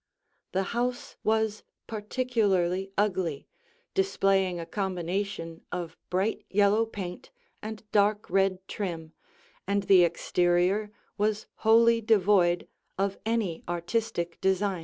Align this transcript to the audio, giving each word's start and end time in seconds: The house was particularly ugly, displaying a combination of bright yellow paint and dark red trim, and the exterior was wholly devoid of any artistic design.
The 0.53 0.63
house 0.73 1.15
was 1.23 1.61
particularly 1.85 2.91
ugly, 2.97 3.45
displaying 3.93 4.59
a 4.59 4.65
combination 4.65 5.61
of 5.71 5.95
bright 6.09 6.43
yellow 6.49 6.87
paint 6.87 7.29
and 7.61 7.83
dark 7.91 8.27
red 8.27 8.67
trim, 8.67 9.13
and 9.67 9.83
the 9.83 10.03
exterior 10.03 10.91
was 11.19 11.45
wholly 11.57 12.01
devoid 12.01 12.67
of 12.97 13.19
any 13.27 13.63
artistic 13.69 14.41
design. 14.41 14.79